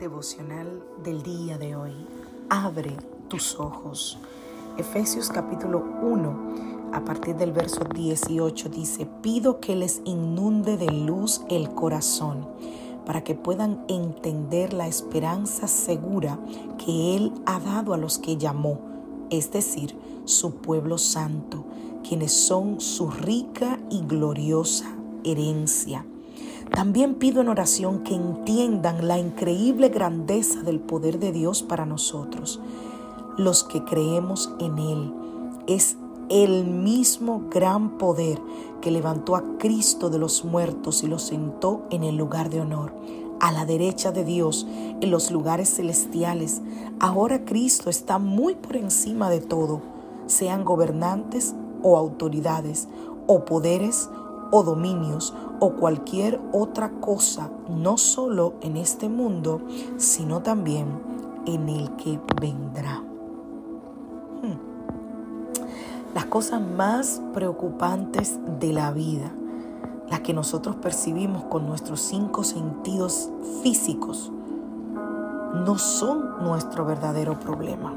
[0.00, 1.92] Devocional del día de hoy.
[2.48, 2.96] Abre
[3.28, 4.18] tus ojos.
[4.78, 11.42] Efesios capítulo 1, a partir del verso 18 dice, pido que les inunde de luz
[11.50, 12.48] el corazón
[13.04, 16.38] para que puedan entender la esperanza segura
[16.82, 18.80] que Él ha dado a los que llamó,
[19.28, 21.64] es decir, su pueblo santo,
[22.08, 26.06] quienes son su rica y gloriosa herencia
[26.72, 32.60] también pido en oración que entiendan la increíble grandeza del poder de Dios para nosotros,
[33.36, 35.14] los que creemos en Él.
[35.66, 35.96] Es
[36.28, 38.40] el mismo gran poder
[38.80, 42.92] que levantó a Cristo de los muertos y lo sentó en el lugar de honor,
[43.40, 44.66] a la derecha de Dios,
[45.00, 46.62] en los lugares celestiales.
[47.00, 49.82] Ahora Cristo está muy por encima de todo,
[50.26, 52.88] sean gobernantes o autoridades,
[53.26, 54.08] o poderes
[54.50, 59.60] o dominios o cualquier otra cosa, no solo en este mundo,
[59.96, 60.86] sino también
[61.46, 63.00] en el que vendrá.
[64.42, 64.58] Hmm.
[66.14, 69.32] Las cosas más preocupantes de la vida,
[70.10, 73.30] las que nosotros percibimos con nuestros cinco sentidos
[73.62, 74.32] físicos,
[75.54, 77.94] no son nuestro verdadero problema.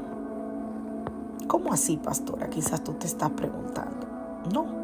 [1.46, 2.48] ¿Cómo así, pastora?
[2.48, 4.06] Quizás tú te estás preguntando.
[4.52, 4.83] No,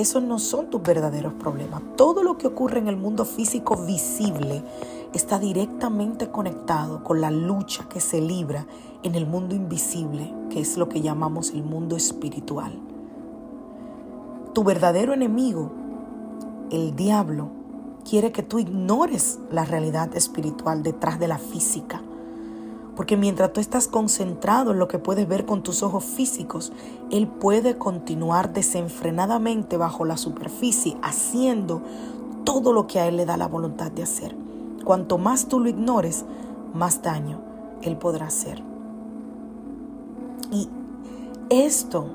[0.00, 1.82] esos no son tus verdaderos problemas.
[1.96, 4.62] Todo lo que ocurre en el mundo físico visible
[5.12, 8.66] está directamente conectado con la lucha que se libra
[9.02, 12.78] en el mundo invisible, que es lo que llamamos el mundo espiritual.
[14.52, 15.72] Tu verdadero enemigo,
[16.70, 17.50] el diablo,
[18.08, 22.02] quiere que tú ignores la realidad espiritual detrás de la física
[22.98, 26.72] porque mientras tú estás concentrado en lo que puedes ver con tus ojos físicos,
[27.12, 31.80] Él puede continuar desenfrenadamente bajo la superficie, haciendo
[32.42, 34.34] todo lo que a Él le da la voluntad de hacer.
[34.84, 36.24] Cuanto más tú lo ignores,
[36.74, 37.38] más daño
[37.82, 38.64] Él podrá hacer.
[40.50, 40.68] Y
[41.50, 42.06] esto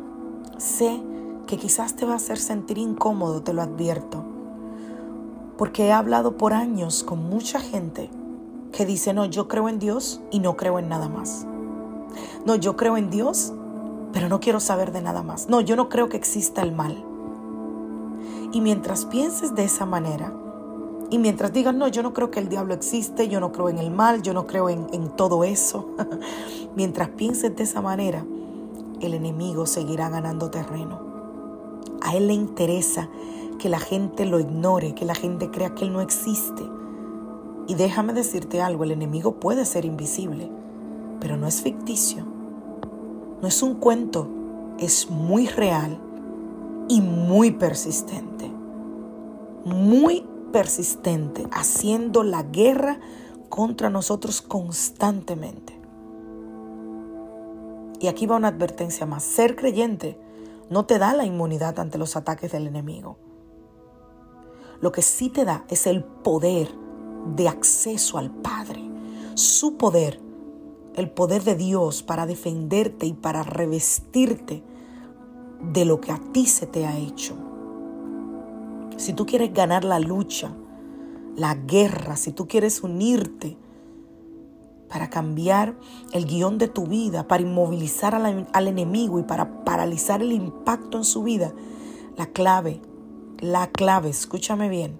[0.58, 1.02] sé
[1.48, 4.26] que quizás te va a hacer sentir incómodo, te lo advierto,
[5.58, 8.10] porque he hablado por años con mucha gente
[8.74, 11.46] que dice, no, yo creo en Dios y no creo en nada más.
[12.46, 13.54] No, yo creo en Dios,
[14.12, 15.48] pero no quiero saber de nada más.
[15.48, 17.06] No, yo no creo que exista el mal.
[18.52, 20.34] Y mientras pienses de esa manera,
[21.10, 23.78] y mientras digas, no, yo no creo que el diablo existe, yo no creo en
[23.78, 25.90] el mal, yo no creo en, en todo eso,
[26.76, 28.26] mientras pienses de esa manera,
[29.00, 31.00] el enemigo seguirá ganando terreno.
[32.02, 33.10] A él le interesa
[33.60, 36.64] que la gente lo ignore, que la gente crea que él no existe
[37.68, 40.50] y déjame decirte algo, el enemigo puede ser invisible,
[41.19, 42.25] pero no es ficticio.
[43.41, 44.27] No es un cuento,
[44.80, 46.00] es muy real
[46.89, 48.51] y muy persistente.
[49.65, 53.00] Muy persistente, haciendo la guerra
[53.50, 55.80] contra nosotros constantemente.
[58.00, 59.24] Y aquí va una advertencia más.
[59.24, 60.19] Ser creyente
[60.69, 63.18] no te da la inmunidad ante los ataques del enemigo.
[64.81, 66.82] Lo que sí te da es el poder
[67.36, 68.81] de acceso al Padre,
[69.36, 70.20] su poder,
[70.96, 74.64] el poder de Dios para defenderte y para revestirte
[75.62, 77.36] de lo que a ti se te ha hecho.
[78.98, 80.54] Si tú quieres ganar la lucha,
[81.36, 83.58] la guerra, si tú quieres unirte
[84.88, 85.76] para cambiar
[86.12, 91.04] el guion de tu vida, para inmovilizar al, enemigo y para paralizar el impacto en
[91.04, 91.54] su vida,
[92.16, 92.81] la clave
[93.44, 94.98] la clave, escúchame bien,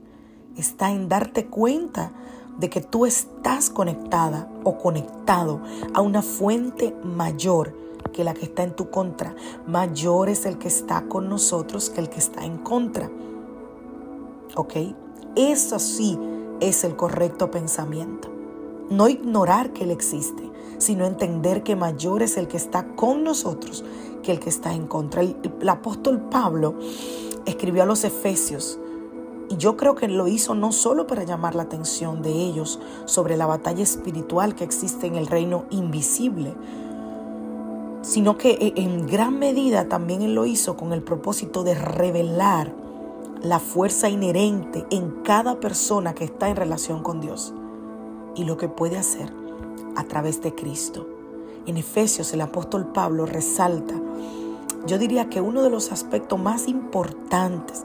[0.58, 2.12] está en darte cuenta
[2.58, 5.62] de que tú estás conectada o conectado
[5.94, 7.76] a una fuente mayor
[8.14, 9.36] que la que está en tu contra.
[9.68, 13.10] Mayor es el que está con nosotros que el que está en contra.
[14.56, 14.74] ¿Ok?
[15.36, 16.20] Eso sí
[16.60, 18.30] es el correcto pensamiento.
[18.90, 23.84] No ignorar que Él existe, sino entender que mayor es el que está con nosotros
[24.22, 25.22] que el que está en contra.
[25.22, 26.76] El, el apóstol Pablo
[27.46, 28.80] escribió a los Efesios
[29.50, 33.38] y yo creo que lo hizo no solo para llamar la atención de ellos sobre
[33.38, 36.54] la batalla espiritual que existe en el reino invisible,
[38.01, 42.74] sino que e, en gran medida también él lo hizo con el propósito de revelar
[43.42, 47.54] la fuerza inherente en cada persona que está en relación con Dios
[48.36, 49.31] y lo que puede hacer
[49.95, 51.07] a través de Cristo.
[51.66, 53.95] En Efesios el apóstol Pablo resalta,
[54.86, 57.84] yo diría que uno de los aspectos más importantes,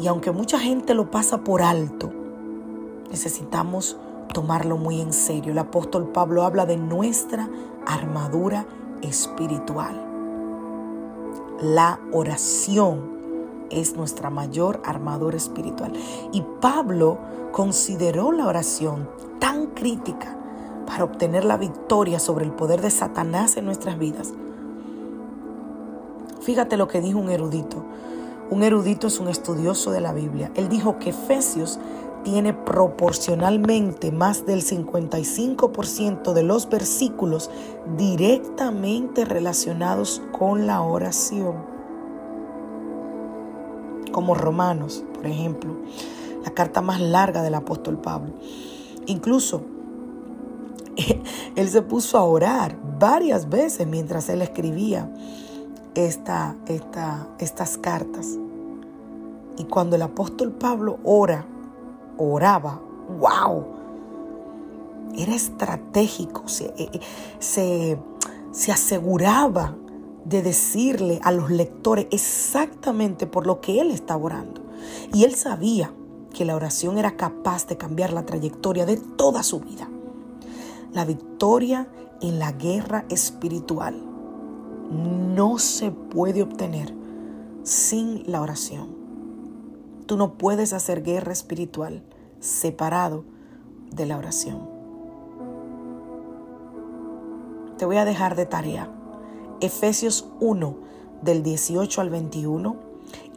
[0.00, 2.10] y aunque mucha gente lo pasa por alto,
[3.10, 3.98] necesitamos
[4.32, 5.52] tomarlo muy en serio.
[5.52, 7.48] El apóstol Pablo habla de nuestra
[7.86, 8.66] armadura
[9.02, 10.06] espiritual.
[11.60, 13.20] La oración
[13.70, 15.92] es nuestra mayor armadura espiritual.
[16.32, 17.18] Y Pablo
[17.52, 19.08] consideró la oración
[19.38, 20.36] tan crítica
[20.86, 24.32] para obtener la victoria sobre el poder de Satanás en nuestras vidas.
[26.40, 27.84] Fíjate lo que dijo un erudito.
[28.50, 30.50] Un erudito es un estudioso de la Biblia.
[30.56, 31.78] Él dijo que Efesios
[32.24, 37.50] tiene proporcionalmente más del 55% de los versículos
[37.96, 41.70] directamente relacionados con la oración
[44.10, 45.76] como Romanos, por ejemplo,
[46.44, 48.32] la carta más larga del apóstol Pablo.
[49.06, 49.62] Incluso
[51.56, 55.10] él se puso a orar varias veces mientras él escribía
[56.06, 58.38] esta, esta, estas cartas.
[59.56, 61.44] Y cuando el apóstol Pablo ora,
[62.16, 62.80] oraba,
[63.18, 63.64] wow,
[65.16, 67.00] era estratégico, se, eh, eh,
[67.38, 67.98] se,
[68.52, 69.76] se aseguraba
[70.24, 74.62] de decirle a los lectores exactamente por lo que él estaba orando.
[75.12, 75.92] Y él sabía
[76.32, 79.88] que la oración era capaz de cambiar la trayectoria de toda su vida.
[80.92, 81.88] La victoria
[82.20, 84.09] en la guerra espiritual
[84.90, 86.94] no se puede obtener
[87.62, 88.88] sin la oración.
[90.06, 92.02] Tú no puedes hacer guerra espiritual
[92.40, 93.24] separado
[93.92, 94.68] de la oración.
[97.78, 98.90] Te voy a dejar de tarea
[99.60, 100.76] Efesios 1
[101.22, 102.76] del 18 al 21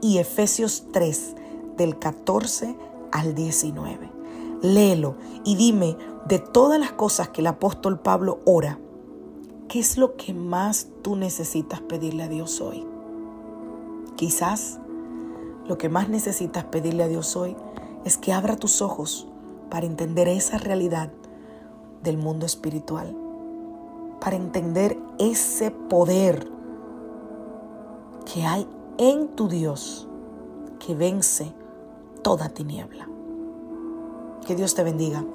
[0.01, 1.35] y Efesios 3
[1.77, 2.75] del 14
[3.11, 4.09] al 19.
[4.61, 5.97] Léelo y dime
[6.27, 8.79] de todas las cosas que el apóstol Pablo ora,
[9.67, 12.85] ¿qué es lo que más tú necesitas pedirle a Dios hoy?
[14.15, 14.79] Quizás
[15.67, 17.55] lo que más necesitas pedirle a Dios hoy
[18.05, 19.27] es que abra tus ojos
[19.69, 21.11] para entender esa realidad
[22.03, 23.15] del mundo espiritual
[24.23, 26.47] para entender ese poder
[28.33, 28.65] que hay
[28.97, 30.07] en tu Dios
[30.79, 31.53] que vence
[32.21, 33.09] toda tiniebla.
[34.47, 35.25] Que Dios te bendiga.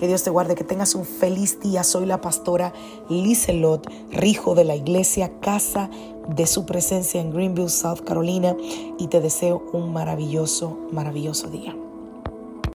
[0.00, 1.84] Que Dios te guarde, que tengas un feliz día.
[1.84, 2.72] Soy la pastora
[3.10, 5.90] Liselot Rijo de la iglesia Casa
[6.26, 8.56] de su presencia en Greenville, South Carolina,
[8.98, 11.76] y te deseo un maravilloso, maravilloso día.